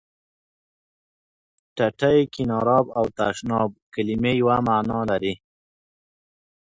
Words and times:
ټټۍ، 1.75 2.19
کېناراب 2.33 2.85
او 2.97 3.05
تشناب 3.17 3.69
کلمې 3.93 4.33
یوه 4.41 4.57
معنا 4.67 4.99
لري. 5.09 5.33